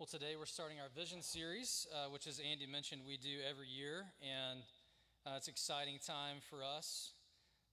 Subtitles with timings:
[0.00, 3.68] Well, today we're starting our vision series, uh, which, as Andy mentioned, we do every
[3.68, 4.64] year, and
[5.28, 7.12] uh, it's an exciting time for us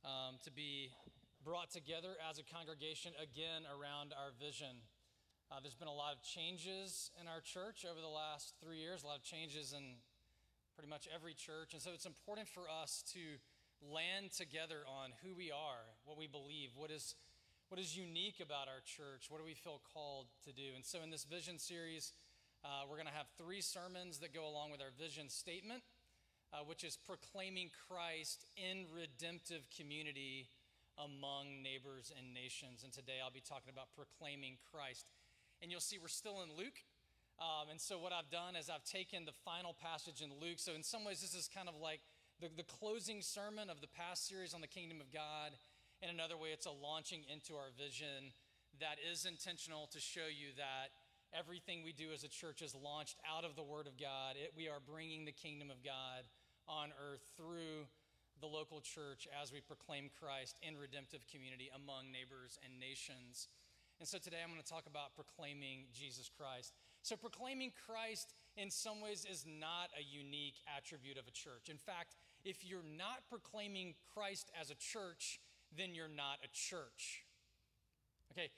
[0.03, 0.91] um, to be
[1.39, 4.83] brought together as a congregation again around our vision.
[5.47, 9.04] Uh, there's been a lot of changes in our church over the last three years,
[9.04, 10.04] a lot of changes in
[10.75, 13.39] pretty much every church, and so it's important for us to
[13.80, 17.16] land together on who we are, what we believe, what is
[17.70, 19.27] what is unique about our church?
[19.27, 20.71] What do we feel called to do?
[20.75, 22.13] And so, in this vision series,
[22.63, 25.84] uh, we're going to have three sermons that go along with our vision statement,
[26.53, 30.48] uh, which is proclaiming Christ in redemptive community
[30.95, 32.88] among neighbors and nations.
[32.88, 35.05] And today I'll be talking about proclaiming Christ.
[35.62, 36.79] And you'll see we're still in Luke.
[37.38, 40.63] Um, and so, what I've done is I've taken the final passage in Luke.
[40.63, 41.99] So, in some ways, this is kind of like
[42.40, 45.52] the, the closing sermon of the past series on the kingdom of God
[46.01, 48.33] in another way, it's a launching into our vision
[48.79, 50.93] that is intentional to show you that
[51.33, 54.37] everything we do as a church is launched out of the Word of God.
[54.37, 56.29] It, we are bringing the kingdom of God
[56.67, 57.89] on earth through
[58.39, 63.49] the local church as we proclaim Christ in redemptive community among neighbors and nations.
[63.99, 66.78] And so today I'm going to talk about proclaiming Jesus Christ.
[67.01, 71.69] So, proclaiming Christ in some ways is not a unique attribute of a church.
[71.69, 72.13] In fact,
[72.45, 75.39] if you're not proclaiming Christ as a church,
[75.75, 77.23] then you're not a church.
[78.31, 78.50] Okay,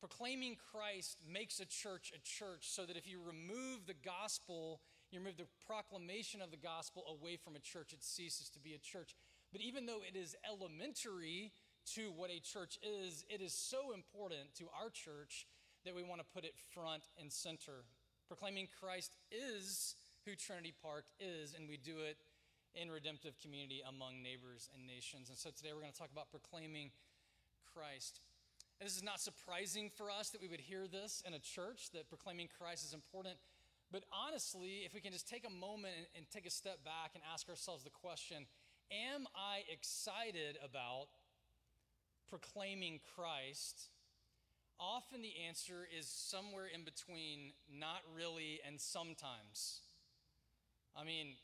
[0.00, 4.80] proclaiming Christ makes a church a church so that if you remove the gospel,
[5.10, 8.74] you remove the proclamation of the gospel away from a church, it ceases to be
[8.74, 9.14] a church.
[9.52, 11.52] But even though it is elementary
[11.94, 15.46] to what a church is, it is so important to our church
[15.84, 17.84] that we want to put it front and center.
[18.28, 22.16] Proclaiming Christ is who Trinity Park is, and we do it
[22.74, 25.28] in redemptive community among neighbors and nations.
[25.28, 26.90] And so today we're going to talk about proclaiming
[27.74, 28.20] Christ.
[28.80, 31.90] And this is not surprising for us that we would hear this in a church,
[31.92, 33.36] that proclaiming Christ is important.
[33.92, 37.12] But honestly, if we can just take a moment and, and take a step back
[37.14, 38.46] and ask ourselves the question
[38.90, 41.08] Am I excited about
[42.28, 43.88] proclaiming Christ?
[44.80, 49.80] Often the answer is somewhere in between not really and sometimes.
[50.96, 51.36] I mean,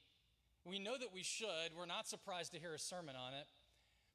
[0.69, 1.75] we know that we should.
[1.77, 3.47] We're not surprised to hear a sermon on it.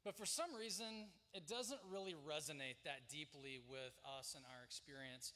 [0.04, 5.32] But for some reason, it doesn't really resonate that deeply with us and our experience.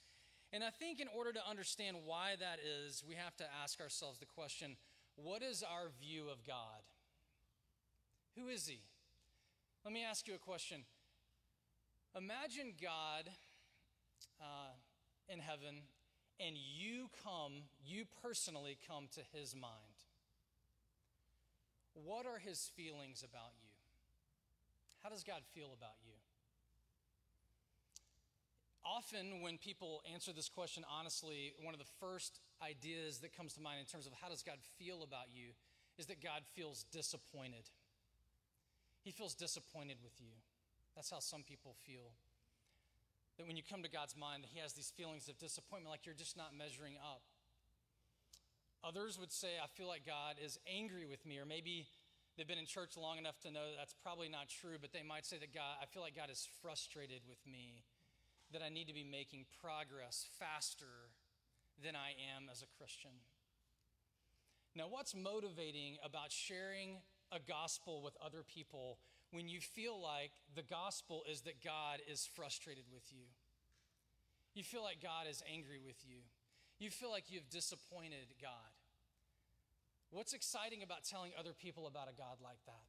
[0.53, 4.19] And I think in order to understand why that is, we have to ask ourselves
[4.19, 4.77] the question
[5.17, 6.85] what is our view of God?
[8.37, 8.81] Who is He?
[9.85, 10.85] Let me ask you a question.
[12.17, 13.31] Imagine God
[14.41, 14.77] uh,
[15.29, 15.83] in heaven,
[16.39, 19.88] and you come, you personally come to His mind.
[22.05, 23.69] What are his feelings about you?
[25.03, 26.15] How does God feel about you?
[28.85, 33.61] Often, when people answer this question honestly, one of the first ideas that comes to
[33.61, 35.53] mind in terms of how does God feel about you
[35.99, 37.69] is that God feels disappointed.
[39.05, 40.33] He feels disappointed with you.
[40.95, 42.15] That's how some people feel.
[43.37, 46.15] That when you come to God's mind, He has these feelings of disappointment, like you're
[46.15, 47.23] just not measuring up.
[48.85, 51.87] Others would say, I feel like God is angry with me, or maybe
[52.37, 55.03] they've been in church long enough to know that that's probably not true, but they
[55.03, 57.83] might say that God, I feel like God is frustrated with me,
[58.53, 61.11] that I need to be making progress faster
[61.83, 63.11] than I am as a Christian.
[64.75, 66.99] Now, what's motivating about sharing
[67.33, 68.99] a gospel with other people
[69.33, 73.27] when you feel like the gospel is that God is frustrated with you?
[74.55, 76.19] You feel like God is angry with you.
[76.79, 78.73] You feel like you've disappointed God.
[80.11, 82.87] What's exciting about telling other people about a God like that?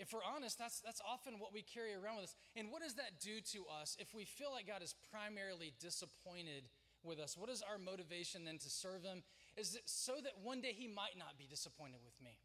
[0.00, 2.36] If we're honest, that's, that's often what we carry around with us.
[2.56, 6.72] And what does that do to us if we feel like God is primarily disappointed
[7.04, 7.36] with us?
[7.36, 9.22] What is our motivation then to serve Him?
[9.58, 12.40] Is it so that one day He might not be disappointed with me?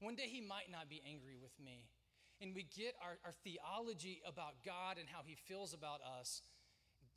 [0.00, 1.84] One day He might not be angry with me.
[2.40, 6.40] And we get our, our theology about God and how He feels about us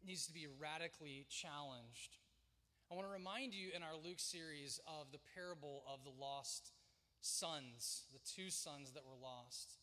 [0.06, 2.18] needs to be radically challenged.
[2.92, 6.74] I want to remind you in our Luke series of the parable of the lost
[7.22, 9.78] sons, the two sons that were lost.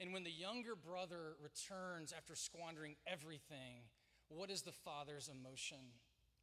[0.00, 3.84] And when the younger brother returns after squandering everything,
[4.28, 6.00] what is the father's emotion?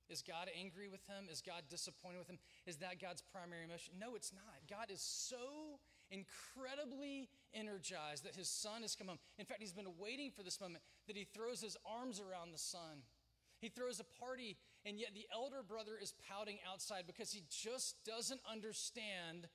[0.09, 1.27] Is God angry with him?
[1.31, 2.39] Is God disappointed with him?
[2.65, 3.95] Is that God's primary emotion?
[3.99, 4.61] No, it's not.
[4.69, 5.79] God is so
[6.11, 9.19] incredibly energized that his son has come home.
[9.37, 12.57] In fact, he's been waiting for this moment that he throws his arms around the
[12.57, 13.03] son.
[13.59, 17.95] He throws a party, and yet the elder brother is pouting outside because he just
[18.05, 19.47] doesn't understand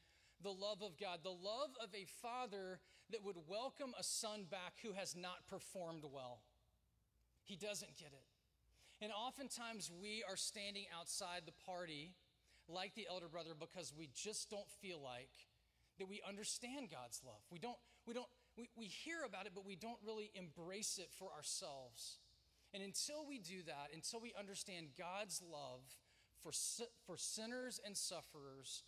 [0.43, 4.75] the love of God, the love of a father that would welcome a son back
[4.83, 6.41] who has not performed well.
[7.45, 8.27] He doesn't get it.
[9.01, 12.15] And oftentimes we are standing outside the party
[12.69, 15.31] like the elder brother because we just don't feel like
[15.99, 17.41] that we understand God's love.
[17.51, 21.09] We don't, we don't, we, we hear about it, but we don't really embrace it
[21.11, 22.19] for ourselves.
[22.75, 25.83] And until we do that, until we understand God's love
[26.43, 26.53] for,
[27.07, 28.83] for sinners and sufferers,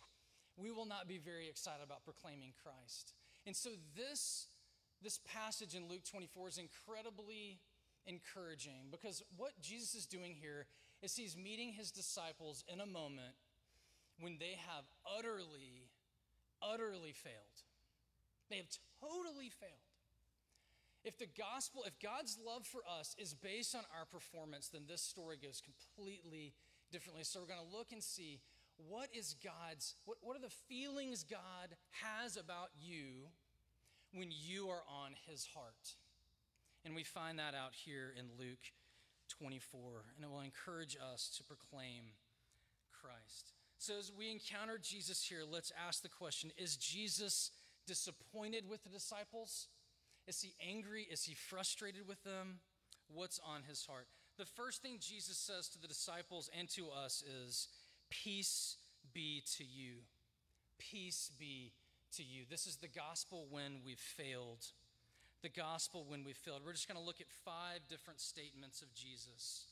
[0.57, 3.13] we will not be very excited about proclaiming Christ.
[3.45, 4.47] And so this,
[5.01, 7.59] this passage in Luke 24 is incredibly
[8.07, 10.65] encouraging because what Jesus is doing here
[11.01, 13.35] is he's meeting his disciples in a moment
[14.19, 14.85] when they have
[15.17, 15.84] utterly,
[16.61, 17.63] utterly failed.
[18.49, 18.69] They have
[19.01, 19.85] totally failed.
[21.03, 25.01] If the gospel, if God's love for us is based on our performance, then this
[25.01, 26.53] story goes completely
[26.91, 27.23] differently.
[27.23, 28.39] So we're going to look and see
[28.77, 33.29] what is God's, what, what are the feelings God has about you
[34.13, 35.95] when you are on his heart?
[36.83, 38.73] And we find that out here in Luke
[39.29, 39.79] 24,
[40.15, 42.13] and it will encourage us to proclaim
[42.91, 43.53] Christ.
[43.77, 47.51] So as we encounter Jesus here, let's ask the question Is Jesus
[47.87, 49.67] disappointed with the disciples?
[50.27, 51.07] Is he angry?
[51.11, 52.59] Is he frustrated with them?
[53.13, 54.07] What's on his heart?
[54.37, 57.67] The first thing Jesus says to the disciples and to us is,
[58.09, 58.77] Peace
[59.13, 59.97] be to you.
[60.77, 61.73] Peace be
[62.17, 62.43] to you.
[62.49, 64.65] This is the gospel when we've failed.
[65.41, 66.61] The gospel when we've failed.
[66.65, 69.65] We're just going to look at five different statements of Jesus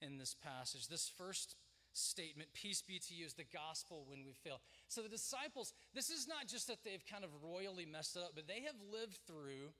[0.00, 0.88] in this passage.
[0.88, 1.56] This first
[1.98, 4.60] statement, peace be to you, is the gospel when we fail.
[4.88, 8.32] So the disciples, this is not just that they've kind of royally messed it up,
[8.34, 9.72] but they have lived through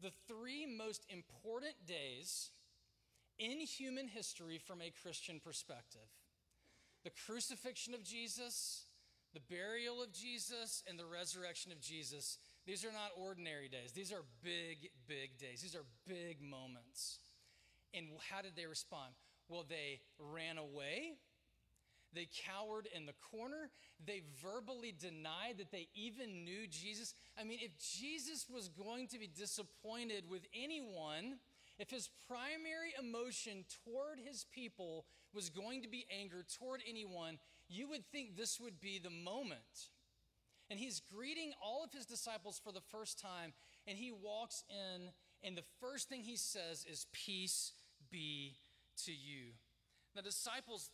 [0.00, 2.50] the three most important days
[3.38, 6.08] in human history from a Christian perspective
[7.04, 8.84] the crucifixion of Jesus,
[9.32, 12.38] the burial of Jesus, and the resurrection of Jesus.
[12.66, 13.92] These are not ordinary days.
[13.92, 15.62] These are big, big days.
[15.62, 17.20] These are big moments.
[17.94, 19.14] And how did they respond?
[19.48, 21.14] Well, they ran away.
[22.14, 23.70] They cowered in the corner.
[24.04, 27.14] They verbally denied that they even knew Jesus.
[27.38, 31.38] I mean, if Jesus was going to be disappointed with anyone,
[31.78, 37.38] if his primary emotion toward his people was going to be anger toward anyone,
[37.68, 39.60] you would think this would be the moment.
[40.70, 43.52] And he's greeting all of his disciples for the first time,
[43.86, 45.10] and he walks in,
[45.42, 47.72] and the first thing he says is, Peace
[48.10, 48.56] be
[49.04, 49.52] to you.
[50.14, 50.90] The disciples,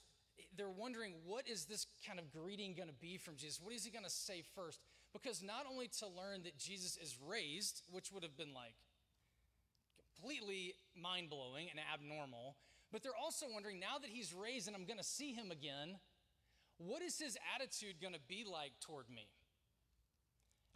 [0.56, 3.60] they're wondering, what is this kind of greeting going to be from Jesus?
[3.62, 4.80] What is he going to say first?
[5.12, 8.74] Because not only to learn that Jesus is raised, which would have been like
[10.16, 12.56] completely mind blowing and abnormal,
[12.92, 15.98] but they're also wondering, now that he's raised and I'm going to see him again,
[16.78, 19.28] what is his attitude going to be like toward me?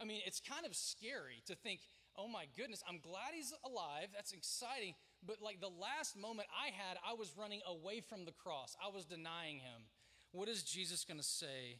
[0.01, 1.81] I mean, it's kind of scary to think,
[2.17, 4.07] oh my goodness, I'm glad he's alive.
[4.13, 4.95] That's exciting.
[5.25, 8.93] But like the last moment I had, I was running away from the cross, I
[8.93, 9.89] was denying him.
[10.31, 11.79] What is Jesus going to say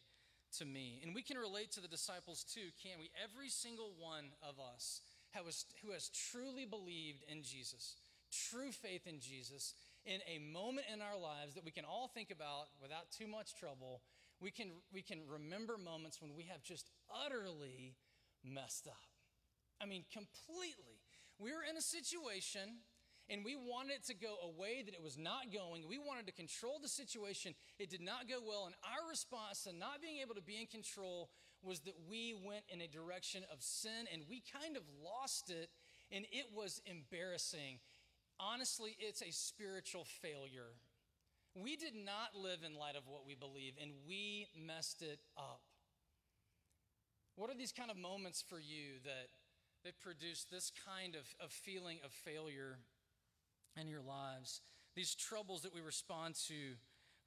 [0.58, 1.00] to me?
[1.04, 3.12] And we can relate to the disciples too, can't we?
[3.24, 5.02] Every single one of us
[5.84, 7.96] who has truly believed in Jesus,
[8.32, 9.74] true faith in Jesus,
[10.06, 13.56] in a moment in our lives that we can all think about without too much
[13.56, 14.02] trouble,
[14.42, 16.90] we can, we can remember moments when we have just
[17.26, 17.96] utterly
[18.44, 18.98] messed up.
[19.82, 21.00] I mean, completely.
[21.38, 22.84] We were in a situation
[23.30, 25.88] and we wanted it to go a way that it was not going.
[25.88, 27.54] We wanted to control the situation.
[27.78, 28.66] It did not go well.
[28.66, 31.30] And our response to not being able to be in control
[31.62, 35.70] was that we went in a direction of sin and we kind of lost it.
[36.12, 37.80] And it was embarrassing.
[38.40, 40.74] Honestly, it's a spiritual failure.
[41.54, 45.62] We did not live in light of what we believe, and we messed it up.
[47.36, 49.30] What are these kind of moments for you that,
[49.84, 52.78] that produce this kind of, of feeling of failure
[53.80, 54.62] in your lives?
[54.96, 56.76] These troubles that we respond to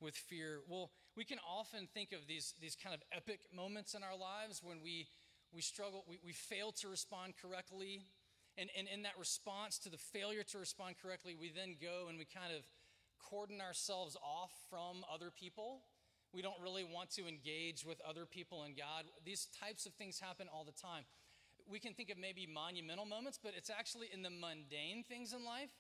[0.01, 0.61] with fear.
[0.69, 4.61] Well, we can often think of these, these kind of epic moments in our lives
[4.63, 5.07] when we,
[5.53, 8.07] we struggle, we, we fail to respond correctly.
[8.59, 12.19] And, and in that response to the failure to respond correctly, we then go and
[12.19, 12.65] we kind of
[13.19, 15.83] cordon ourselves off from other people
[16.33, 19.05] we don't really want to engage with other people and God.
[19.25, 21.05] These types of things happen all the time.
[21.69, 25.45] We can think of maybe monumental moments, but it's actually in the mundane things in
[25.45, 25.71] life.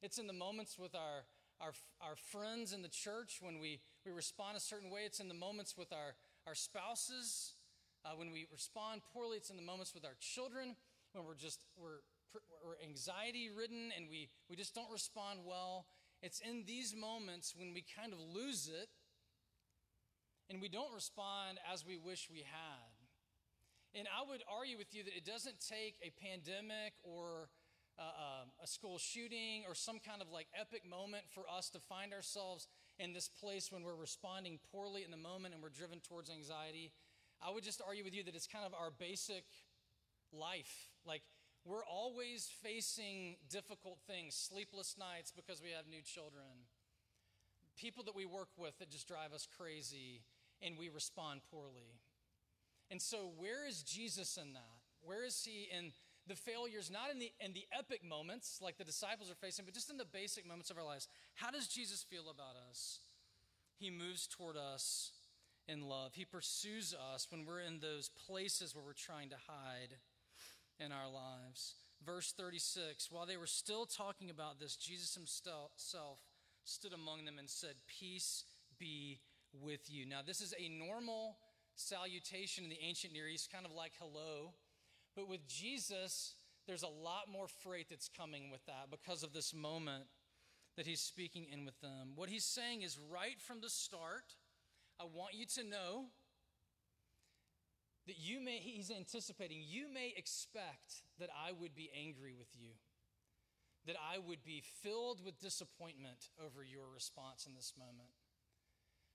[0.00, 1.24] It's in the moments with our,
[1.60, 5.00] our, our friends in the church when we, we respond a certain way.
[5.04, 6.14] It's in the moments with our,
[6.46, 7.54] our spouses
[8.04, 9.36] uh, when we respond poorly.
[9.36, 10.76] It's in the moments with our children
[11.12, 12.00] when we're just, we're,
[12.64, 15.86] we're anxiety ridden and we, we just don't respond well.
[16.22, 18.88] It's in these moments when we kind of lose it
[20.48, 22.94] and we don't respond as we wish we had.
[23.94, 27.48] And I would argue with you that it doesn't take a pandemic or
[27.98, 31.78] uh, um, a school shooting or some kind of like epic moment for us to
[31.78, 36.00] find ourselves in this place when we're responding poorly in the moment and we're driven
[36.00, 36.92] towards anxiety,
[37.42, 39.44] I would just argue with you that it's kind of our basic
[40.32, 40.90] life.
[41.04, 41.22] Like,
[41.64, 46.66] we're always facing difficult things, sleepless nights because we have new children,
[47.76, 50.22] people that we work with that just drive us crazy,
[50.62, 52.00] and we respond poorly.
[52.90, 54.80] And so, where is Jesus in that?
[55.02, 55.92] Where is he in
[56.28, 59.74] the failures, not in the, in the epic moments like the disciples are facing, but
[59.74, 61.08] just in the basic moments of our lives?
[61.34, 63.00] How does Jesus feel about us?
[63.78, 65.12] He moves toward us
[65.66, 66.12] in love.
[66.14, 69.96] He pursues us when we're in those places where we're trying to hide
[70.78, 71.74] in our lives.
[72.04, 75.72] Verse 36 While they were still talking about this, Jesus himself
[76.64, 78.44] stood among them and said, Peace
[78.78, 79.20] be
[79.52, 80.06] with you.
[80.06, 81.36] Now, this is a normal
[81.74, 84.52] salutation in the ancient Near East, kind of like hello.
[85.18, 86.36] But with Jesus,
[86.68, 90.04] there's a lot more freight that's coming with that because of this moment
[90.76, 92.12] that he's speaking in with them.
[92.14, 94.36] What he's saying is right from the start,
[95.00, 96.04] I want you to know
[98.06, 102.70] that you may, he's anticipating, you may expect that I would be angry with you,
[103.86, 108.14] that I would be filled with disappointment over your response in this moment.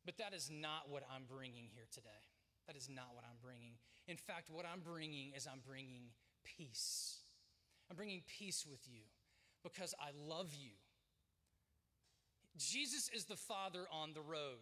[0.05, 2.27] But that is not what I'm bringing here today.
[2.67, 3.75] That is not what I'm bringing.
[4.07, 6.12] In fact, what I'm bringing is I'm bringing
[6.43, 7.19] peace.
[7.89, 9.03] I'm bringing peace with you
[9.63, 10.72] because I love you.
[12.57, 14.62] Jesus is the Father on the road.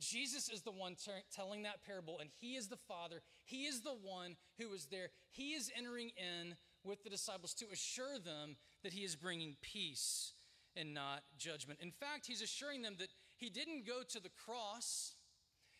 [0.00, 3.22] Jesus is the one ter- telling that parable, and He is the Father.
[3.44, 5.08] He is the one who is there.
[5.30, 10.34] He is entering in with the disciples to assure them that He is bringing peace
[10.76, 11.80] and not judgment.
[11.80, 15.13] In fact, He's assuring them that He didn't go to the cross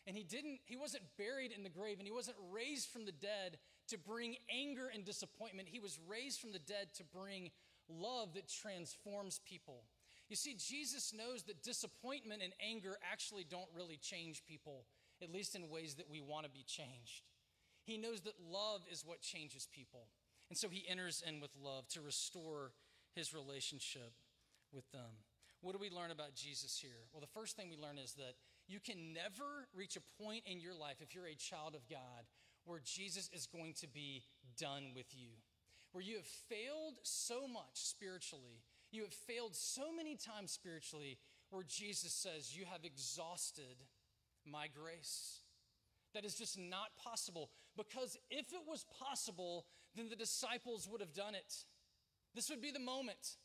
[0.06, 3.12] and he didn't he wasn't buried in the grave and he wasn't raised from the
[3.12, 3.58] dead
[3.88, 5.68] to bring anger and disappointment.
[5.70, 7.50] He was raised from the dead to bring
[7.88, 9.84] love that transforms people.
[10.28, 14.86] You see jesus knows that disappointment and anger actually don't really change people
[15.22, 17.22] at least in ways that we want to be changed.
[17.84, 20.08] He knows that love is what changes people.
[20.48, 22.72] And so he enters in with love to restore
[23.14, 24.12] his relationship
[24.72, 25.22] with them.
[25.60, 27.08] What do we learn about jesus here?
[27.12, 28.34] Well the first thing we learn is that
[28.66, 32.24] you can never reach a point in your life, if you're a child of God,
[32.64, 34.22] where Jesus is going to be
[34.58, 35.28] done with you,
[35.92, 41.18] where you have failed so much spiritually, you have failed so many times spiritually,
[41.50, 43.76] where Jesus says, You have exhausted
[44.46, 45.40] my grace.
[46.14, 49.66] That is just not possible because if it was possible,
[49.96, 51.54] then the disciples would have done it.
[52.34, 53.36] This would be the moment.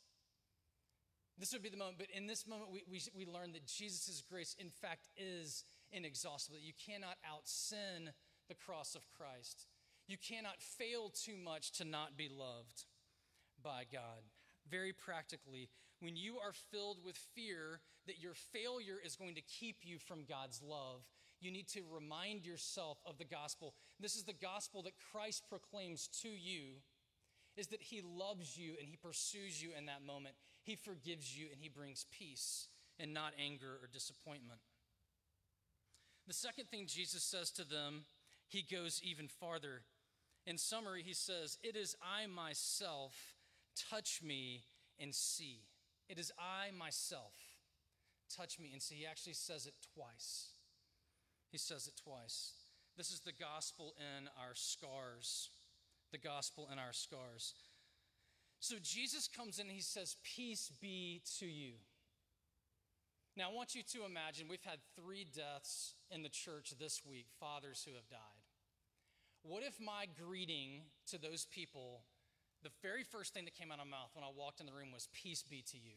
[1.39, 4.21] This would be the moment, but in this moment, we, we, we learn that Jesus'
[4.29, 8.11] grace, in fact, is inexhaustible, that you cannot out sin
[8.49, 9.67] the cross of Christ.
[10.07, 12.83] You cannot fail too much to not be loved
[13.63, 14.27] by God.
[14.69, 15.69] Very practically,
[16.01, 20.25] when you are filled with fear that your failure is going to keep you from
[20.27, 21.03] God's love,
[21.39, 23.75] you need to remind yourself of the gospel.
[23.99, 26.81] This is the gospel that Christ proclaims to you
[27.55, 30.35] is that he loves you and he pursues you in that moment.
[30.69, 32.67] He forgives you and he brings peace
[32.99, 34.59] and not anger or disappointment.
[36.27, 38.05] The second thing Jesus says to them,
[38.47, 39.81] he goes even farther.
[40.45, 43.15] In summary, he says, It is I myself,
[43.89, 44.61] touch me
[44.99, 45.61] and see.
[46.07, 47.33] It is I myself,
[48.37, 48.93] touch me and see.
[48.93, 50.49] He actually says it twice.
[51.51, 52.51] He says it twice.
[52.95, 55.49] This is the gospel in our scars.
[56.11, 57.55] The gospel in our scars.
[58.59, 61.73] So Jesus comes in and he says, Peace be to you.
[63.37, 67.27] Now, I want you to imagine we've had three deaths in the church this week,
[67.39, 68.43] fathers who have died.
[69.43, 72.01] What if my greeting to those people,
[72.63, 74.73] the very first thing that came out of my mouth when I walked in the
[74.73, 75.95] room was, Peace be to you?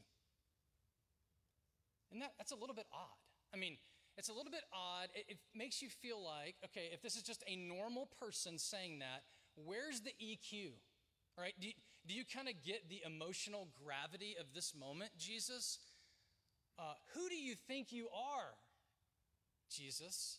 [2.13, 3.19] And that, that's a little bit odd.
[3.53, 3.79] I mean,
[4.17, 5.09] it's a little bit odd.
[5.15, 9.01] It, it makes you feel like, okay, if this is just a normal person saying
[9.01, 9.25] that,
[9.57, 10.71] where's the EQ?
[11.37, 11.55] Right?
[11.59, 11.69] Do
[12.07, 15.79] do you kind of get the emotional gravity of this moment, Jesus?
[16.79, 18.55] Uh, who do you think you are,
[19.71, 20.39] Jesus?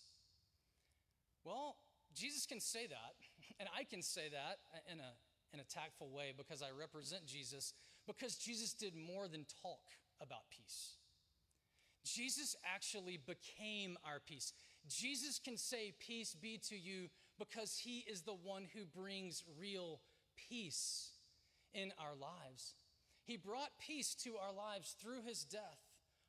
[1.45, 1.77] Well,
[2.13, 3.15] Jesus can say that,
[3.59, 4.59] and I can say that
[4.91, 5.13] in a,
[5.53, 7.73] in a tactful way because I represent Jesus,
[8.05, 9.81] because Jesus did more than talk
[10.21, 10.95] about peace.
[12.03, 14.51] Jesus actually became our peace.
[14.89, 17.07] Jesus can say, Peace be to you,
[17.39, 20.01] because he is the one who brings real
[20.49, 21.12] peace
[21.73, 22.75] in our lives.
[23.25, 25.79] He brought peace to our lives through his death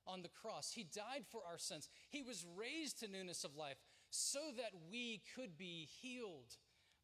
[0.06, 0.72] on the cross.
[0.72, 1.88] He died for our sins.
[2.10, 3.78] He was raised to newness of life
[4.10, 6.56] so that we could be healed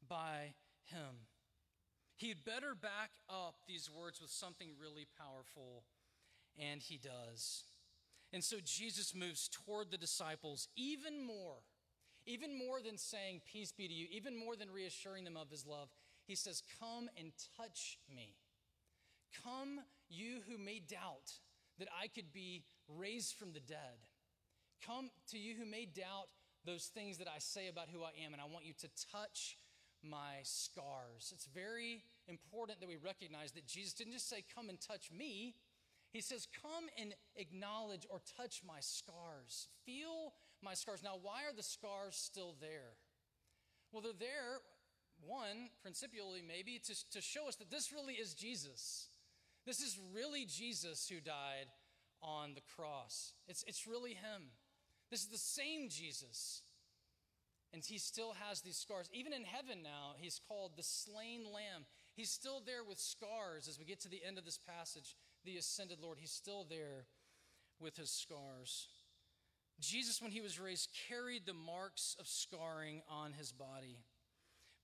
[0.08, 0.54] by
[0.84, 1.26] him.
[2.16, 5.84] He'd better back up these words with something really powerful,
[6.58, 7.64] and he does.
[8.32, 11.62] And so Jesus moves toward the disciples even more,
[12.26, 15.66] even more than saying, Peace be to you, even more than reassuring them of his
[15.66, 15.88] love.
[16.30, 18.36] He says, Come and touch me.
[19.42, 21.32] Come, you who may doubt
[21.80, 24.06] that I could be raised from the dead.
[24.86, 26.28] Come to you who may doubt
[26.64, 29.56] those things that I say about who I am, and I want you to touch
[30.04, 31.32] my scars.
[31.34, 35.56] It's very important that we recognize that Jesus didn't just say, Come and touch me.
[36.12, 39.66] He says, Come and acknowledge or touch my scars.
[39.84, 40.32] Feel
[40.62, 41.02] my scars.
[41.02, 42.94] Now, why are the scars still there?
[43.90, 44.60] Well, they're there,
[45.26, 49.08] one, principally maybe, to, to show us that this really is Jesus.
[49.66, 51.66] This is really Jesus who died
[52.22, 53.34] on the cross.
[53.48, 54.50] It's, it's really him.
[55.10, 56.62] This is the same Jesus.
[57.72, 59.08] And he still has these scars.
[59.12, 61.84] Even in heaven now, he's called the slain lamb.
[62.14, 65.56] He's still there with scars as we get to the end of this passage, the
[65.56, 66.18] ascended Lord.
[66.20, 67.06] He's still there
[67.78, 68.88] with his scars.
[69.80, 73.98] Jesus, when he was raised, carried the marks of scarring on his body.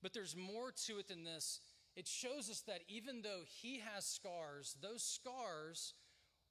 [0.01, 1.59] But there's more to it than this.
[1.95, 5.93] It shows us that even though he has scars, those scars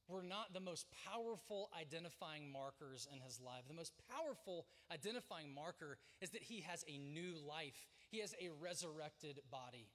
[0.08, 3.62] were not the most powerful identifying markers in his life.
[3.68, 8.50] The most powerful identifying marker is that he has a new life, he has a
[8.60, 9.88] resurrected body.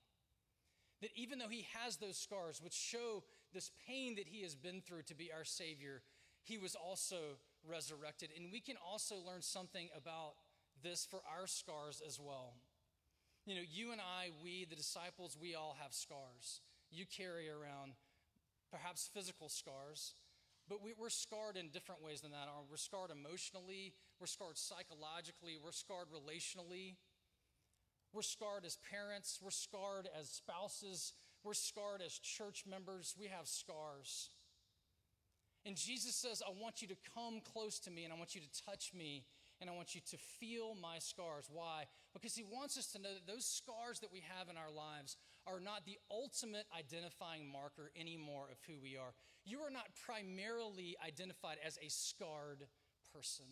[1.02, 4.82] That even though he has those scars, which show this pain that he has been
[4.82, 6.02] through to be our Savior,
[6.44, 8.30] he was also resurrected.
[8.36, 10.34] And we can also learn something about
[10.84, 12.54] this for our scars as well.
[13.46, 16.62] You know, you and I, we, the disciples, we all have scars.
[16.92, 17.94] You carry around
[18.70, 20.14] perhaps physical scars,
[20.70, 22.48] but we, are scarred in different ways than that.
[22.70, 26.96] We're scarred emotionally, we're scarred psychologically, we're scarred relationally,
[28.14, 33.16] we're scarred as parents, we're scarred as spouses, we're scarred as church members.
[33.20, 34.30] We have scars.
[35.66, 38.42] And Jesus says, I want you to come close to me and I want you
[38.42, 39.26] to touch me
[39.62, 41.46] and I want you to feel my scars.
[41.54, 41.86] Why?
[42.14, 45.16] Because he wants us to know that those scars that we have in our lives
[45.46, 49.14] are not the ultimate identifying marker anymore of who we are.
[49.46, 52.66] You are not primarily identified as a scarred
[53.14, 53.46] person.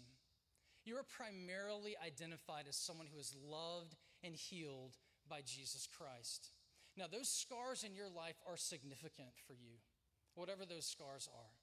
[0.83, 4.97] You are primarily identified as someone who is loved and healed
[5.29, 6.49] by Jesus Christ.
[6.97, 9.77] Now, those scars in your life are significant for you,
[10.33, 11.58] whatever those scars are.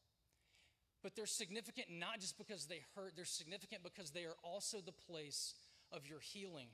[1.06, 4.90] But they're significant not just because they hurt, they're significant because they are also the
[4.90, 5.54] place
[5.92, 6.66] of your healing.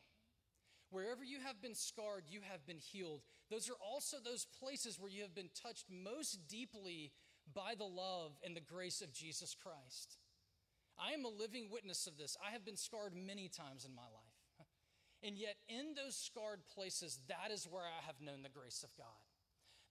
[0.88, 3.20] Wherever you have been scarred, you have been healed.
[3.50, 7.12] Those are also those places where you have been touched most deeply
[7.52, 10.16] by the love and the grace of Jesus Christ.
[10.98, 12.34] I am a living witness of this.
[12.42, 14.66] I have been scarred many times in my life.
[15.22, 18.96] And yet, in those scarred places, that is where I have known the grace of
[18.96, 19.31] God.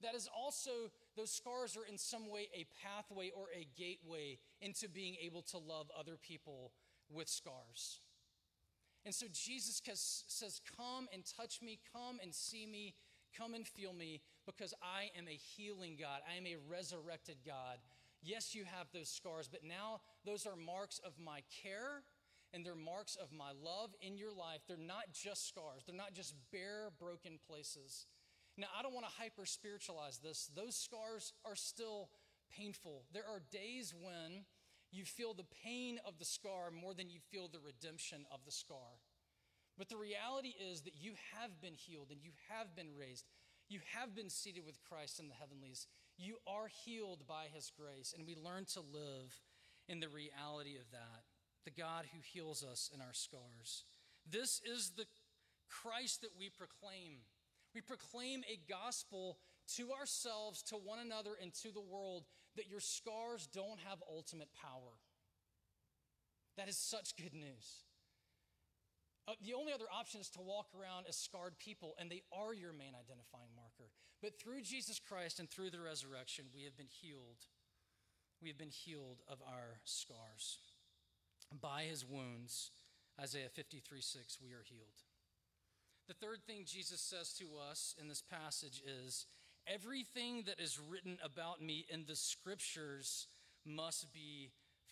[0.02, 0.72] That is also,
[1.16, 5.58] those scars are in some way a pathway or a gateway into being able to
[5.58, 6.72] love other people
[7.10, 8.00] with scars.
[9.06, 9.82] And so Jesus
[10.28, 12.96] says, Come and touch me, come and see me,
[13.38, 16.22] come and feel me, because I am a healing God.
[16.32, 17.78] I am a resurrected God.
[18.24, 22.04] Yes, you have those scars, but now those are marks of my care
[22.54, 24.62] and they're marks of my love in your life.
[24.68, 28.06] They're not just scars, they're not just bare, broken places.
[28.58, 30.50] Now, I don't want to hyper spiritualize this.
[30.56, 32.10] Those scars are still
[32.56, 33.04] painful.
[33.14, 34.46] There are days when
[34.92, 38.52] you feel the pain of the scar more than you feel the redemption of the
[38.52, 39.00] scar.
[39.78, 43.26] But the reality is that you have been healed and you have been raised.
[43.70, 45.88] You have been seated with Christ in the heavenlies.
[46.18, 49.40] You are healed by his grace, and we learn to live
[49.88, 51.24] in the reality of that
[51.64, 53.86] the God who heals us in our scars.
[54.30, 55.06] This is the
[55.70, 57.20] Christ that we proclaim.
[57.74, 59.38] We proclaim a gospel
[59.78, 64.50] to ourselves, to one another, and to the world that your scars don't have ultimate
[64.54, 65.00] power.
[66.58, 67.86] That is such good news.
[69.28, 72.54] Uh, the only other option is to walk around as scarred people, and they are
[72.54, 73.92] your main identifying marker.
[74.22, 77.48] But through Jesus Christ and through the resurrection, we have been healed.
[78.42, 80.58] We have been healed of our scars.
[81.62, 82.72] By his wounds,
[83.20, 85.04] Isaiah 53 6, we are healed.
[86.08, 89.26] The third thing Jesus says to us in this passage is
[89.68, 93.28] Everything that is written about me in the scriptures
[93.66, 94.50] must be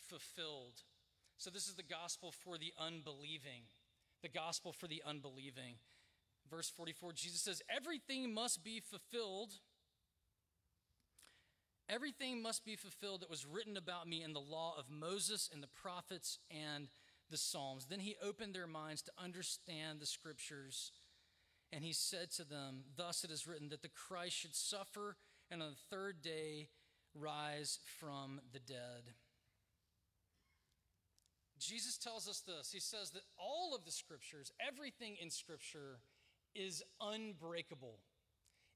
[0.07, 0.83] fulfilled.
[1.37, 3.63] So, this is the gospel for the unbelieving.
[4.21, 5.75] The gospel for the unbelieving.
[6.49, 9.53] Verse 44, Jesus says, Everything must be fulfilled.
[11.87, 15.63] Everything must be fulfilled that was written about me in the law of Moses and
[15.63, 16.89] the prophets and
[17.31, 17.85] the Psalms.
[17.85, 20.91] Then he opened their minds to understand the scriptures
[21.71, 25.17] And he said to them, Thus it is written that the Christ should suffer
[25.51, 26.69] and on the third day
[27.13, 29.13] rise from the dead.
[31.59, 32.71] Jesus tells us this.
[32.71, 35.99] He says that all of the scriptures, everything in scripture,
[36.55, 37.99] is unbreakable.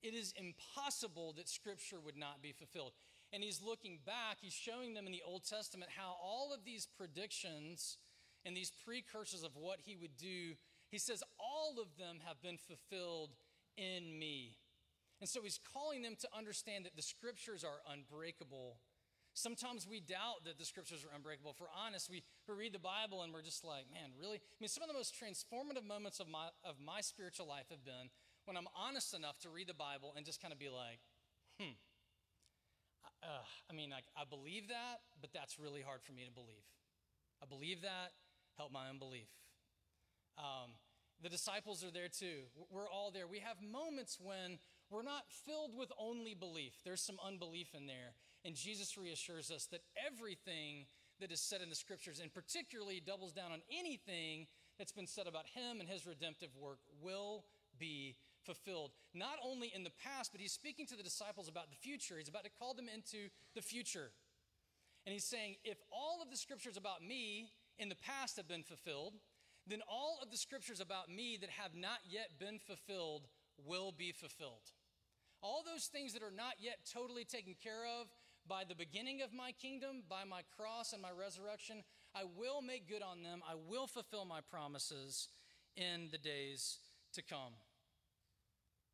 [0.01, 2.91] It is impossible that scripture would not be fulfilled.
[3.31, 6.85] And he's looking back, he's showing them in the Old Testament how all of these
[6.97, 7.97] predictions
[8.45, 10.53] and these precursors of what he would do,
[10.91, 13.31] he says, all of them have been fulfilled
[13.77, 14.57] in me.
[15.21, 18.77] And so he's calling them to understand that the scriptures are unbreakable.
[19.33, 21.55] Sometimes we doubt that the scriptures are unbreakable.
[21.59, 24.37] We're honest, we, we read the Bible and we're just like, man, really?
[24.37, 27.83] I mean, some of the most transformative moments of my, of my spiritual life have
[27.85, 28.11] been
[28.45, 30.99] when I'm honest enough to read the Bible and just kind of be like,
[31.59, 31.73] hmm,
[33.23, 36.67] uh, I mean, I, I believe that, but that's really hard for me to believe.
[37.41, 38.11] I believe that,
[38.57, 39.31] help my unbelief.
[40.37, 40.75] Um,
[41.21, 42.43] the disciples are there too.
[42.69, 43.27] We're all there.
[43.27, 48.13] We have moments when we're not filled with only belief, there's some unbelief in there.
[48.45, 50.85] And Jesus reassures us that everything
[51.19, 54.47] that is said in the scriptures, and particularly doubles down on anything
[54.77, 57.45] that's been said about him and his redemptive work, will
[57.79, 58.91] be fulfilled.
[59.13, 62.15] Not only in the past, but he's speaking to the disciples about the future.
[62.17, 64.11] He's about to call them into the future.
[65.05, 67.49] And he's saying, if all of the scriptures about me
[67.79, 69.13] in the past have been fulfilled,
[69.67, 73.27] then all of the scriptures about me that have not yet been fulfilled
[73.65, 74.71] will be fulfilled.
[75.41, 78.07] All those things that are not yet totally taken care of
[78.47, 81.83] by the beginning of my kingdom, by my cross and my resurrection,
[82.15, 83.41] I will make good on them.
[83.49, 85.29] I will fulfill my promises
[85.75, 86.79] in the days
[87.13, 87.53] to come.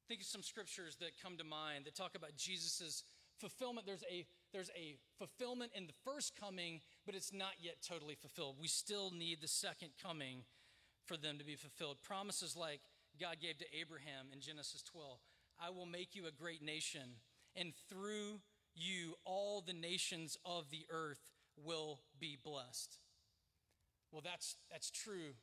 [0.08, 3.03] Think of some scriptures that come to mind that talk about Jesus'
[3.39, 3.86] fulfillment.
[3.86, 8.55] There's a, there's a fulfillment in the first coming, but it's not yet totally fulfilled.
[8.60, 10.43] We still need the second coming
[11.10, 11.98] for them to be fulfilled.
[12.04, 12.82] Promises like
[13.19, 15.17] God gave to Abraham in Genesis 12
[15.62, 17.19] I will make you a great nation,
[17.54, 18.39] and through
[18.76, 21.19] you all the nations of the earth
[21.62, 23.00] will be blessed.
[24.13, 25.36] Well, that's, that's true.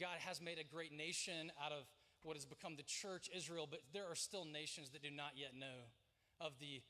[0.00, 1.84] God has made a great nation out of
[2.24, 5.52] what has become the church, Israel, but there are still nations that do not yet
[5.56, 5.92] know
[6.40, 6.82] of the,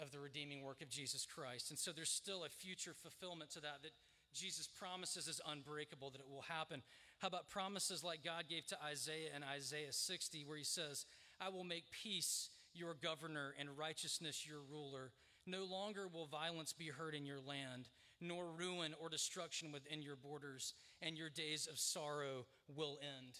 [0.00, 1.70] of the redeeming work of Jesus Christ.
[1.70, 3.92] And so there's still a future fulfillment to that, that
[4.32, 6.82] Jesus promises is unbreakable, that it will happen.
[7.22, 11.06] How about promises like God gave to Isaiah in Isaiah 60, where he says,
[11.40, 15.12] I will make peace your governor and righteousness your ruler.
[15.46, 20.16] No longer will violence be heard in your land, nor ruin or destruction within your
[20.16, 23.38] borders, and your days of sorrow will end.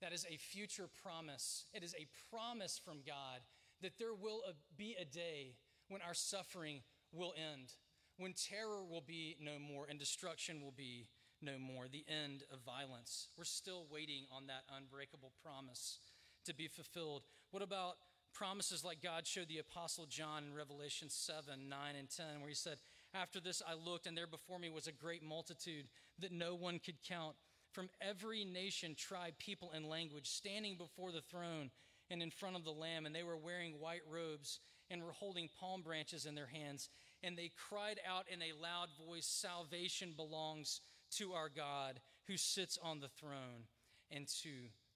[0.00, 1.66] That is a future promise.
[1.72, 3.42] It is a promise from God
[3.82, 4.42] that there will
[4.76, 5.54] be a day
[5.88, 6.80] when our suffering
[7.12, 7.74] will end,
[8.16, 11.06] when terror will be no more and destruction will be
[11.42, 13.28] no more, the end of violence.
[13.36, 15.98] We're still waiting on that unbreakable promise
[16.44, 17.22] to be fulfilled.
[17.50, 17.96] What about
[18.32, 22.54] promises like God showed the Apostle John in Revelation 7 9 and 10, where he
[22.54, 22.78] said,
[23.14, 25.86] After this I looked, and there before me was a great multitude
[26.18, 27.36] that no one could count
[27.72, 31.70] from every nation, tribe, people, and language, standing before the throne
[32.10, 33.06] and in front of the Lamb.
[33.06, 36.90] And they were wearing white robes and were holding palm branches in their hands.
[37.22, 40.80] And they cried out in a loud voice Salvation belongs
[41.18, 43.66] to our God who sits on the throne
[44.10, 44.50] and to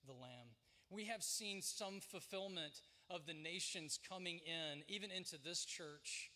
[0.07, 0.55] the Lamb.
[0.91, 6.31] We have seen some fulfillment of the nations coming in, even into this church,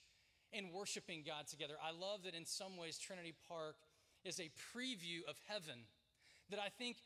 [0.53, 1.75] and worshiping God together.
[1.83, 3.77] I love that in some ways, Trinity Park
[4.25, 5.87] is a preview of heaven
[6.51, 6.97] that I think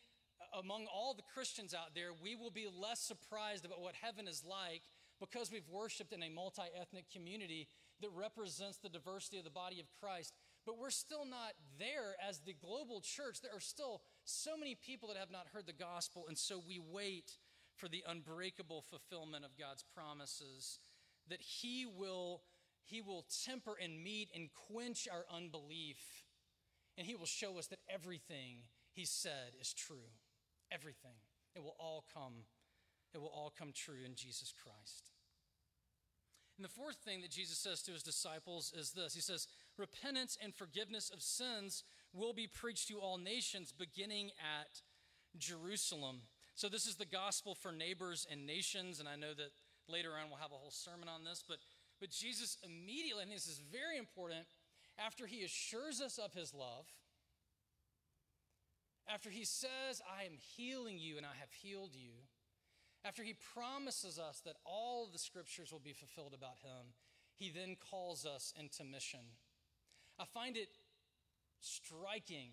[0.40, 4.26] uh, among all the Christians out there, we will be less surprised about what heaven
[4.26, 4.82] is like
[5.20, 7.68] because we've worshiped in a multi ethnic community
[8.00, 10.32] that represents the diversity of the body of Christ.
[10.66, 13.40] But we're still not there as the global church.
[13.40, 16.78] There are still so many people that have not heard the gospel, and so we
[16.78, 17.32] wait
[17.76, 20.78] for the unbreakable fulfillment of God's promises
[21.28, 22.42] that He will,
[22.84, 25.98] he will temper and meet and quench our unbelief,
[26.96, 28.62] and He will show us that everything
[28.94, 30.08] he said is true.
[30.70, 31.18] Everything.
[31.54, 32.46] It will all come.
[33.12, 35.10] It will all come true in Jesus Christ.
[36.56, 40.38] And the fourth thing that Jesus says to his disciples is this He says, Repentance
[40.42, 44.82] and forgiveness of sins will be preached to all nations, beginning at
[45.36, 46.22] Jerusalem.
[46.54, 49.00] So, this is the gospel for neighbors and nations.
[49.00, 49.50] And I know that
[49.88, 51.42] later on we'll have a whole sermon on this.
[51.46, 51.58] But,
[52.00, 54.46] but Jesus immediately, and this is very important,
[54.98, 56.86] after he assures us of his love,
[59.12, 62.12] after he says, I am healing you and I have healed you,
[63.04, 66.94] after he promises us that all of the scriptures will be fulfilled about him,
[67.34, 69.20] he then calls us into mission.
[70.18, 70.68] I find it
[71.60, 72.50] striking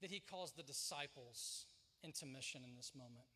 [0.00, 1.66] that he calls the disciples
[2.02, 3.26] into mission in this moment.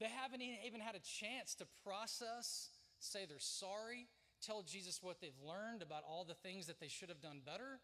[0.00, 4.08] They haven't even had a chance to process, say they're sorry,
[4.44, 7.80] tell Jesus what they've learned about all the things that they should have done better.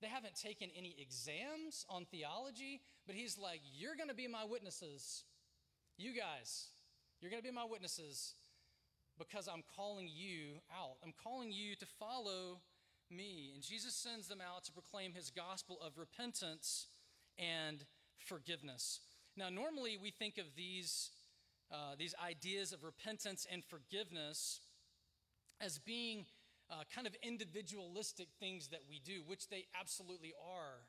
[0.00, 4.44] They haven't taken any exams on theology, but he's like, You're going to be my
[4.44, 5.24] witnesses.
[5.96, 6.68] You guys,
[7.20, 8.34] you're going to be my witnesses
[9.18, 10.96] because I'm calling you out.
[11.02, 12.60] I'm calling you to follow
[13.10, 13.50] me.
[13.54, 16.86] And Jesus sends them out to proclaim his gospel of repentance
[17.38, 17.84] and
[18.18, 19.00] forgiveness.
[19.36, 21.10] Now, normally we think of these,
[21.70, 24.60] uh, these ideas of repentance and forgiveness
[25.60, 26.26] as being
[26.70, 30.84] uh, kind of individualistic things that we do, which they absolutely are.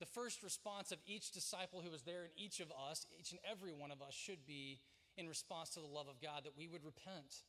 [0.00, 3.40] The first response of each disciple who was there and each of us, each and
[3.48, 4.80] every one of us, should be
[5.16, 7.42] in response to the love of God that we would repent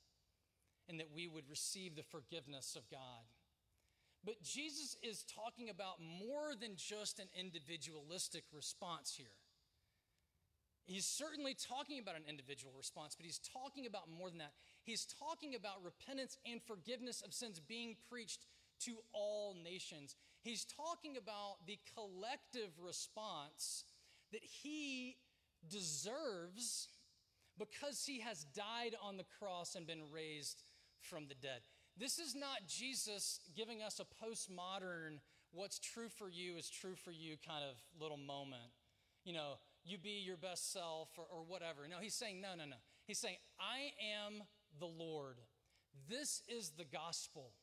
[0.88, 3.26] and that we would receive the forgiveness of God.
[4.26, 9.38] But Jesus is talking about more than just an individualistic response here.
[10.86, 14.54] He's certainly talking about an individual response, but he's talking about more than that.
[14.84, 18.46] He's talking about repentance and forgiveness of sins being preached
[18.82, 20.16] to all nations.
[20.42, 23.86] He's talking about the collective response
[24.32, 25.18] that he
[25.68, 26.90] deserves
[27.58, 30.62] because he has died on the cross and been raised
[31.02, 31.62] from the dead.
[31.98, 35.20] This is not Jesus giving us a postmodern,
[35.52, 38.72] what's true for you is true for you kind of little moment.
[39.24, 39.54] You know,
[39.86, 41.88] you be your best self or, or whatever.
[41.90, 42.76] No, he's saying, no, no, no.
[43.06, 43.94] He's saying, I
[44.26, 44.44] am
[44.80, 45.38] the Lord.
[46.10, 47.54] This is the gospel.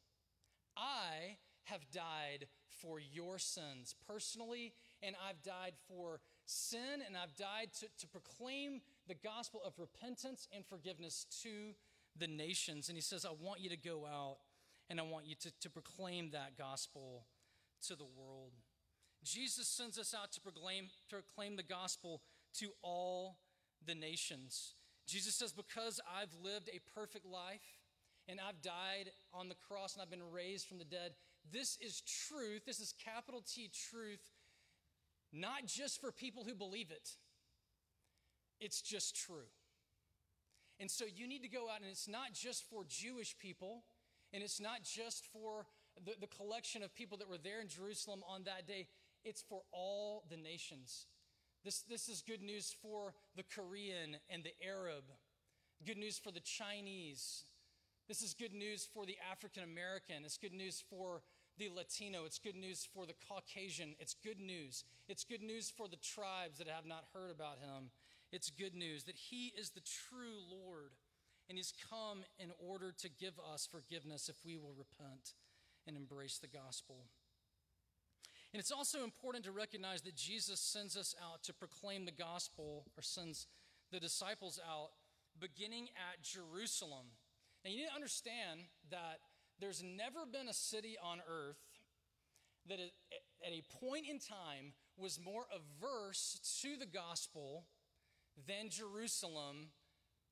[0.77, 2.47] I have died
[2.81, 8.81] for your sins personally, and I've died for sin, and I've died to, to proclaim
[9.07, 11.75] the gospel of repentance and forgiveness to
[12.17, 12.89] the nations.
[12.89, 14.39] And he says, I want you to go out
[14.91, 17.25] and I want you to, to proclaim that gospel
[17.87, 18.53] to the world.
[19.25, 22.23] Jesus sends us out to proclaim, to proclaim the gospel
[22.59, 23.39] to all
[23.87, 24.75] the nations.
[25.07, 27.79] Jesus says, Because I've lived a perfect life
[28.29, 31.13] and I've died on the cross and I've been raised from the dead,
[31.51, 32.65] this is truth.
[32.67, 34.31] This is capital T truth,
[35.33, 37.11] not just for people who believe it,
[38.61, 39.49] it's just true.
[40.83, 43.85] And so you need to go out, and it's not just for Jewish people,
[44.33, 45.65] and it's not just for
[46.05, 48.89] the, the collection of people that were there in Jerusalem on that day,
[49.25, 51.07] it's for all the nations.
[51.65, 55.05] This, this is good news for the Korean and the Arab,
[55.87, 57.45] good news for the Chinese.
[58.09, 60.25] This is good news for the African American.
[60.25, 61.23] It's good news for
[61.59, 62.25] the Latino.
[62.27, 63.95] It's good news for the Caucasian.
[64.01, 64.83] It's good news.
[65.09, 67.91] It's good news for the tribes that have not heard about him.
[68.33, 70.93] It's good news that He is the true Lord
[71.49, 75.35] and He's come in order to give us forgiveness if we will repent
[75.87, 77.05] and embrace the gospel.
[78.53, 82.85] And it's also important to recognize that Jesus sends us out to proclaim the gospel
[82.97, 83.47] or sends
[83.91, 84.91] the disciples out
[85.39, 87.07] beginning at Jerusalem.
[87.65, 89.21] And you need to understand that
[89.61, 91.61] there's never been a city on earth
[92.69, 97.65] that at a point in time was more averse to the gospel
[98.47, 99.69] than Jerusalem,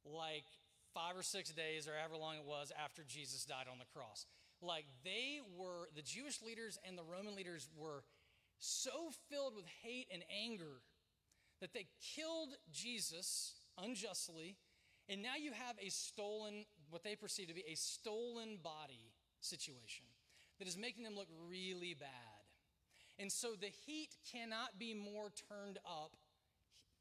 [0.05, 0.47] like
[0.95, 4.27] five or six days or however long it was after Jesus died on the cross.
[4.63, 8.05] Like they were, the Jewish leaders and the Roman leaders were
[8.59, 10.83] so filled with hate and anger
[11.61, 14.57] that they killed Jesus unjustly.
[15.09, 20.07] And now you have a stolen, what they perceive to be a stolen body situation
[20.59, 22.09] that is making them look really bad.
[23.19, 26.17] And so the heat cannot be more turned up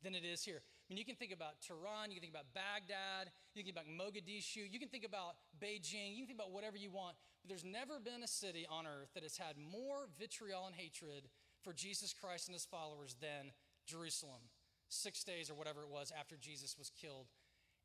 [0.04, 0.62] than it is here.
[0.90, 3.86] Mean, you can think about Tehran, you can think about Baghdad, you can think about
[3.86, 7.16] Mogadishu, you can think about Beijing, you can think about whatever you want.
[7.44, 11.30] But there's never been a city on earth that has had more vitriol and hatred
[11.62, 13.54] for Jesus Christ and his followers than
[13.86, 14.50] Jerusalem,
[14.88, 17.28] six days or whatever it was after Jesus was killed.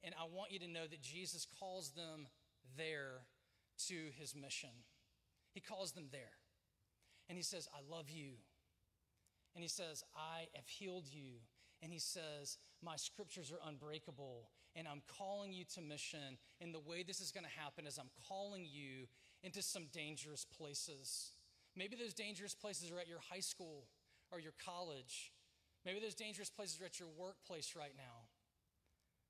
[0.02, 2.26] And I want you to know that Jesus calls them
[2.76, 3.28] there
[3.88, 4.70] to his mission.
[5.52, 6.40] He calls them there.
[7.28, 8.32] And he says, I love you.
[9.54, 11.40] And he says, I have healed you
[11.84, 16.38] and he says, My scriptures are unbreakable, and I'm calling you to mission.
[16.60, 19.06] And the way this is going to happen is I'm calling you
[19.42, 21.32] into some dangerous places.
[21.76, 23.84] Maybe those dangerous places are at your high school
[24.32, 25.32] or your college.
[25.84, 28.28] Maybe those dangerous places are at your workplace right now.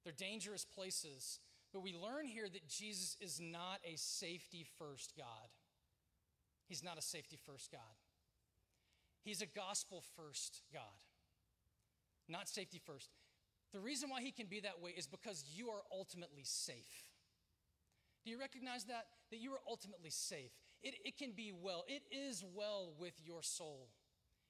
[0.04, 1.40] They're dangerous places.
[1.72, 5.48] But we learn here that Jesus is not a safety first God.
[6.68, 7.80] He's not a safety first God.
[9.24, 10.82] He's a gospel first God
[12.28, 13.10] not safety first.
[13.72, 17.04] The reason why he can be that way is because you are ultimately safe.
[18.24, 19.06] Do you recognize that?
[19.30, 20.52] That you are ultimately safe.
[20.82, 21.84] It, it can be well.
[21.88, 23.88] It is well with your soul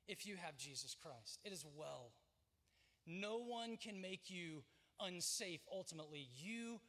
[0.07, 1.41] if you have Jesus Christ.
[1.45, 2.13] It is well.
[3.07, 4.63] No one can make you
[5.01, 6.29] unsafe ultimately.
[6.35, 6.81] You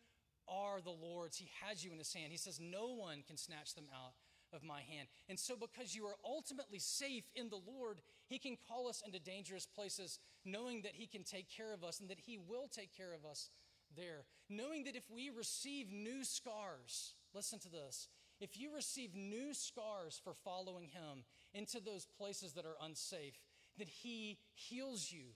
[0.48, 1.38] are the Lord's.
[1.38, 2.32] He has you in his hand.
[2.32, 4.14] He says, No one can snatch them out
[4.56, 5.08] of my hand.
[5.30, 9.20] And so, because you are ultimately safe in the Lord, He can call us into
[9.20, 12.96] dangerous places, knowing that He can take care of us and that He will take
[12.96, 13.50] care of us
[13.96, 14.26] there.
[14.50, 18.08] Knowing that if we receive new scars, listen to this.
[18.40, 23.40] If you receive new scars for following Him into those places that are unsafe,
[23.78, 25.28] that He heals you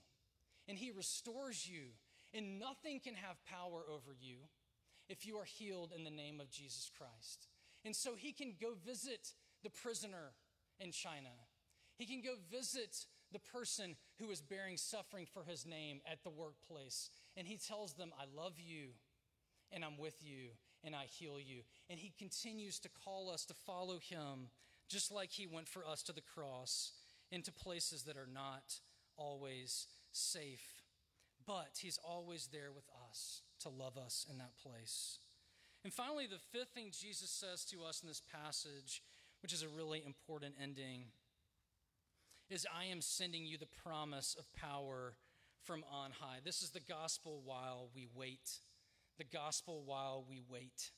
[0.68, 1.84] and He restores you,
[2.34, 4.38] and nothing can have power over you
[5.08, 7.48] if you are healed in the name of Jesus Christ.
[7.86, 10.34] And so he can go visit the prisoner
[10.80, 11.30] in China.
[11.98, 16.30] He can go visit the person who is bearing suffering for his name at the
[16.30, 17.10] workplace.
[17.38, 18.90] And he tells them, I love you,
[19.72, 20.50] and I'm with you,
[20.84, 21.62] and I heal you.
[21.90, 24.50] And he continues to call us to follow him,
[24.90, 26.92] just like he went for us to the cross,
[27.32, 28.80] into places that are not
[29.18, 30.84] always safe.
[31.46, 35.20] But he's always there with us to love us in that place.
[35.84, 39.02] And finally, the fifth thing Jesus says to us in this passage,
[39.42, 41.06] which is a really important ending,
[42.50, 45.14] is I am sending you the promise of power
[45.64, 46.40] from on high.
[46.44, 48.60] This is the gospel while we wait.
[49.18, 50.92] The gospel while we wait.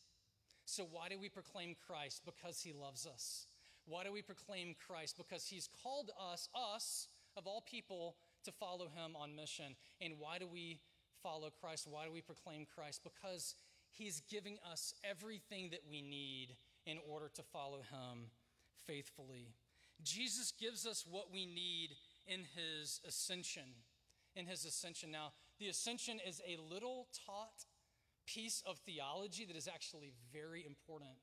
[0.65, 2.21] So, why do we proclaim Christ?
[2.25, 3.47] Because he loves us.
[3.85, 5.17] Why do we proclaim Christ?
[5.17, 8.15] Because he's called us, us of all people,
[8.45, 9.75] to follow him on mission.
[9.99, 10.79] And why do we
[11.21, 11.87] follow Christ?
[11.89, 13.01] Why do we proclaim Christ?
[13.03, 13.55] Because
[13.91, 18.31] He's giving us everything that we need in order to follow Him
[18.87, 19.53] faithfully.
[20.03, 21.91] Jesus gives us what we need
[22.25, 23.75] in His ascension.
[24.35, 25.11] In His ascension.
[25.11, 27.65] Now, the ascension is a little taught
[28.25, 31.17] piece of theology that is actually very important.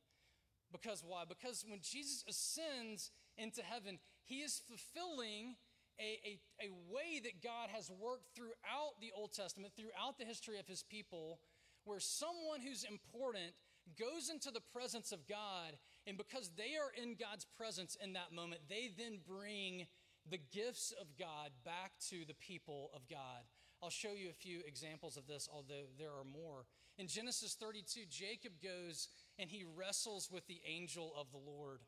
[0.71, 1.25] Because why?
[1.27, 5.57] Because when Jesus ascends into heaven, He is fulfilling
[5.99, 10.59] a, a, a way that God has worked throughout the Old Testament, throughout the history
[10.59, 11.41] of His people
[11.89, 13.55] where someone who's important
[13.99, 15.73] goes into the presence of God,
[16.07, 19.87] and because they are in God's presence in that moment, they then bring
[20.31, 23.49] the gifts of God back to the people of God.
[23.83, 26.67] I'll show you a few examples of this, although there are more.
[26.99, 31.81] In Genesis 32, Jacob goes and he wrestles with the angel of the Lord.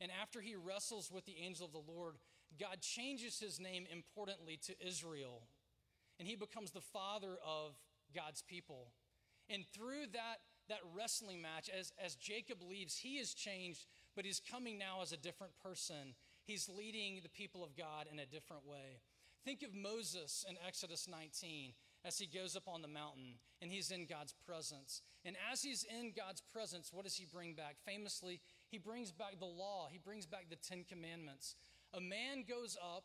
[0.00, 2.14] And after he wrestles with the angel of the Lord,
[2.58, 5.42] God changes his name importantly to Israel.
[6.18, 7.74] And he becomes the father of
[8.14, 8.92] God's people.
[9.52, 10.38] And through that,
[10.68, 13.86] that wrestling match, as, as Jacob leaves, he is changed,
[14.16, 16.14] but he's coming now as a different person.
[16.44, 19.00] He's leading the people of God in a different way.
[19.44, 21.72] Think of Moses in Exodus 19
[22.04, 25.02] as he goes up on the mountain and he's in God's presence.
[25.24, 27.76] And as he's in God's presence, what does he bring back?
[27.84, 31.56] Famously, he brings back the law, he brings back the Ten Commandments.
[31.92, 33.04] A man goes up,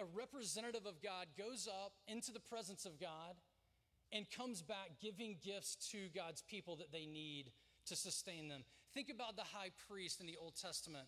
[0.00, 3.34] a representative of God goes up into the presence of God
[4.12, 7.50] and comes back giving gifts to God's people that they need
[7.86, 8.62] to sustain them.
[8.94, 11.06] Think about the high priest in the Old Testament.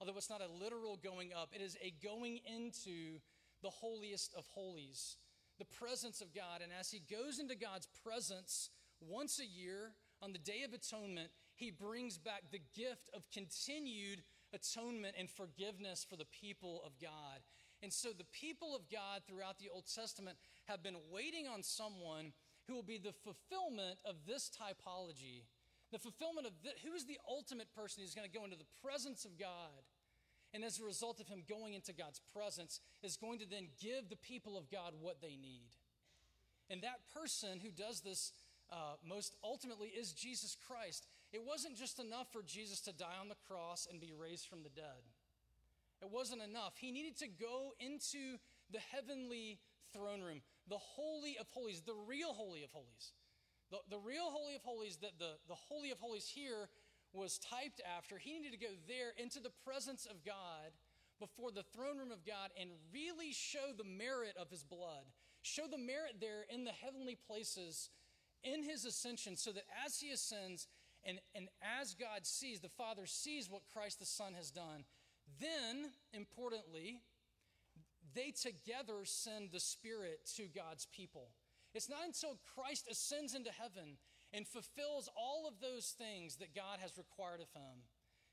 [0.00, 3.18] Although it's not a literal going up, it is a going into
[3.62, 5.16] the holiest of holies,
[5.58, 6.60] the presence of God.
[6.62, 8.70] And as he goes into God's presence
[9.00, 14.22] once a year on the Day of Atonement, he brings back the gift of continued
[14.54, 17.40] atonement and forgiveness for the people of God.
[17.82, 20.36] And so the people of God throughout the Old Testament
[20.66, 22.32] have been waiting on someone
[22.66, 25.46] who will be the fulfillment of this typology.
[25.92, 28.68] The fulfillment of the, who is the ultimate person who's going to go into the
[28.82, 29.86] presence of God.
[30.52, 34.08] And as a result of him going into God's presence, is going to then give
[34.08, 35.70] the people of God what they need.
[36.68, 38.32] And that person who does this
[38.70, 41.06] uh, most ultimately is Jesus Christ.
[41.32, 44.62] It wasn't just enough for Jesus to die on the cross and be raised from
[44.62, 45.04] the dead.
[46.00, 46.74] It wasn't enough.
[46.76, 48.38] He needed to go into
[48.70, 49.58] the heavenly
[49.92, 53.12] throne room, the Holy of Holies, the real Holy of Holies.
[53.70, 56.68] The, the real Holy of Holies that the, the Holy of Holies here
[57.12, 58.18] was typed after.
[58.18, 60.72] He needed to go there into the presence of God
[61.18, 65.04] before the throne room of God and really show the merit of his blood,
[65.42, 67.90] show the merit there in the heavenly places
[68.44, 70.68] in his ascension, so that as he ascends
[71.04, 71.48] and, and
[71.80, 74.84] as God sees, the Father sees what Christ the Son has done,
[75.40, 77.02] then, importantly,
[78.14, 81.28] they together send the Spirit to God's people.
[81.74, 83.98] It's not until Christ ascends into heaven
[84.32, 87.84] and fulfills all of those things that God has required of him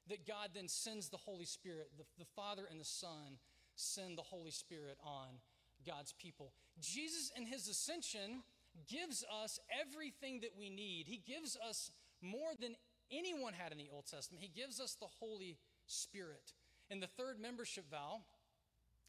[0.10, 1.90] that God then sends the Holy Spirit.
[1.98, 3.40] The, the Father and the Son
[3.76, 5.40] send the Holy Spirit on
[5.86, 6.54] God's people.
[6.80, 8.44] Jesus, in his ascension,
[8.88, 11.08] gives us everything that we need.
[11.08, 11.92] He gives us
[12.22, 12.76] more than
[13.12, 14.44] anyone had in the Old Testament.
[14.44, 16.54] He gives us the Holy Spirit.
[16.90, 18.22] In the third membership vow,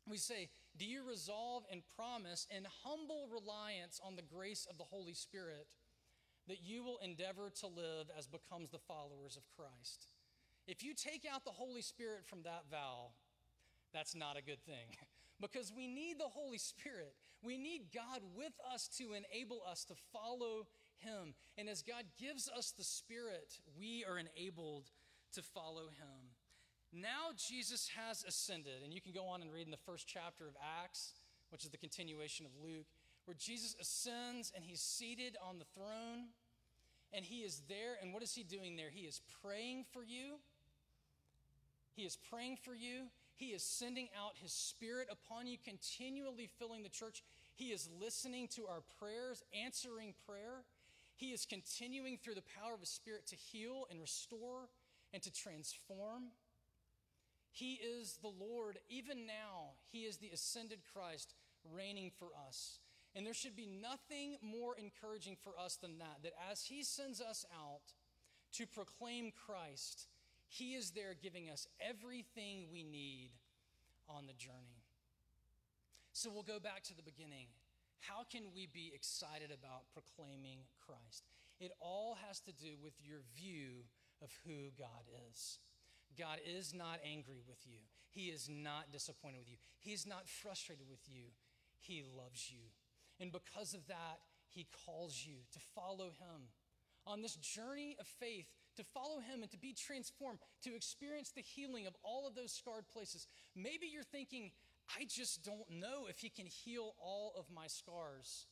[0.09, 4.85] we say, Do you resolve and promise in humble reliance on the grace of the
[4.85, 5.69] Holy Spirit
[6.49, 10.09] that you will endeavor to live as becomes the followers of Christ?
[10.67, 13.11] If you take out the Holy Spirit from that vow,
[13.93, 14.89] that's not a good thing
[15.41, 17.15] because we need the Holy Spirit.
[17.43, 20.67] We need God with us to enable us to follow
[20.99, 21.35] Him.
[21.59, 24.91] And as God gives us the Spirit, we are enabled
[25.35, 26.26] to follow Him.
[26.97, 30.49] Now Jesus has ascended, and you can go on and read in the first chapter
[30.49, 31.13] of Acts,
[31.51, 32.87] which is the continuation of Luke,
[33.27, 36.29] where Jesus ascends and he's seated on the throne,
[37.13, 37.99] and he is there.
[38.01, 38.89] And what is he doing there?
[38.91, 40.37] He is praying for you.
[41.95, 43.09] He is praying for you.
[43.35, 47.23] He is sending out His Spirit upon you, continually filling the church.
[47.55, 50.65] He is listening to our prayers, answering prayer.
[51.17, 54.69] He is continuing through the power of His Spirit to heal and restore
[55.13, 56.33] and to transform.
[57.57, 58.79] He is the Lord.
[58.89, 61.35] Even now, He is the ascended Christ
[61.75, 62.81] reigning for us.
[63.15, 67.21] And there should be nothing more encouraging for us than that, that as He sends
[67.21, 67.95] us out
[68.53, 70.07] to proclaim Christ,
[70.49, 73.31] he is there giving us everything we need
[74.09, 74.85] on the journey.
[76.13, 77.49] So we'll go back to the beginning.
[78.01, 81.25] How can we be excited about proclaiming Christ?
[81.61, 83.85] It all has to do with your view
[84.23, 85.59] of who God is.
[86.19, 87.79] God is not angry with you.
[88.11, 89.59] He is not disappointed with you.
[89.81, 91.33] He's not frustrated with you.
[91.79, 92.73] He loves you.
[93.21, 96.49] And because of that, He calls you to follow Him
[97.07, 98.47] on this journey of faith
[98.77, 102.53] to follow him and to be transformed, to experience the healing of all of those
[102.53, 103.27] scarred places.
[103.55, 104.53] Maybe you're thinking,
[104.99, 108.47] I just don't know if he can heal all of my scars.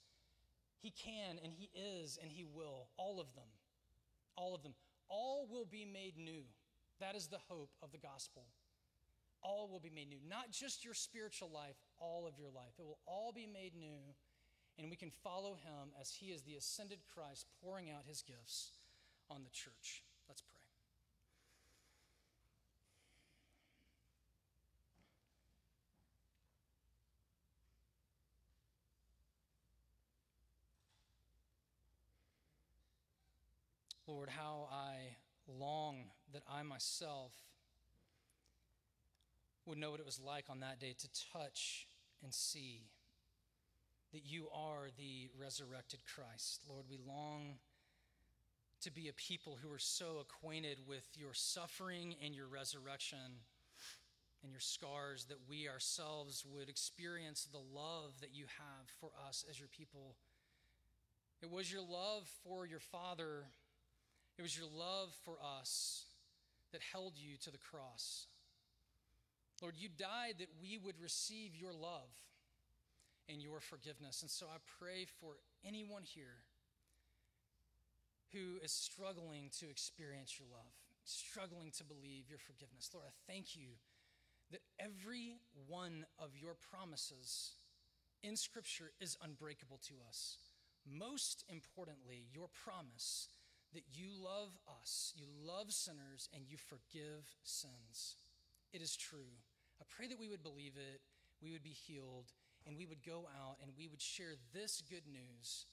[0.79, 2.89] He can, and he is, and he will.
[2.97, 3.49] All of them.
[4.37, 4.75] All of them.
[5.09, 6.45] All will be made new.
[7.01, 8.45] That is the hope of the gospel.
[9.43, 10.19] All will be made new.
[10.29, 12.73] Not just your spiritual life, all of your life.
[12.79, 14.15] It will all be made new,
[14.79, 18.71] and we can follow him as he is the ascended Christ pouring out his gifts
[19.29, 20.03] on the church.
[20.29, 20.55] Let's pray.
[34.07, 35.17] Lord, how I
[35.49, 36.05] long
[36.35, 37.33] that I myself
[39.67, 41.87] would know what it was like on that day to touch
[42.23, 42.83] and see
[44.13, 46.61] that you are the resurrected Christ.
[46.69, 47.55] Lord, we long
[48.83, 53.41] to be a people who are so acquainted with your suffering and your resurrection
[54.43, 59.45] and your scars that we ourselves would experience the love that you have for us
[59.49, 60.17] as your people.
[61.43, 63.47] It was your love for your Father,
[64.37, 66.05] it was your love for us
[66.75, 68.27] that held you to the cross.
[69.63, 72.11] Lord, you died that we would receive your love
[73.29, 74.23] and your forgiveness.
[74.23, 76.43] And so I pray for anyone here
[78.33, 82.91] who is struggling to experience your love, struggling to believe your forgiveness.
[82.93, 83.79] Lord, I thank you
[84.51, 87.53] that every one of your promises
[88.23, 90.39] in Scripture is unbreakable to us.
[90.85, 93.29] Most importantly, your promise
[93.75, 98.17] that you love us, you love sinners, and you forgive sins.
[98.73, 99.43] It is true.
[99.81, 101.01] I pray that we would believe it,
[101.43, 102.33] we would be healed,
[102.67, 105.67] and we would go out and we would share this good news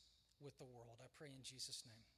[0.44, 1.00] with the world.
[1.00, 2.11] I pray in Jesus' name.